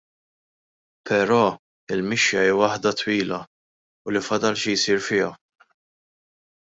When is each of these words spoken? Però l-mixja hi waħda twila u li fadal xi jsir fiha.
Però 1.09 1.41
l-mixja 1.97 2.45
hi 2.47 2.55
waħda 2.61 2.93
twila 3.03 3.39
u 4.07 4.15
li 4.15 4.23
fadal 4.31 4.57
xi 4.65 4.75
jsir 4.81 5.05
fiha. 5.09 5.29